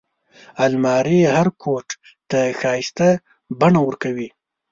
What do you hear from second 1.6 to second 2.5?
کوټ ته